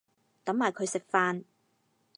[0.43, 1.43] 等埋佢食飯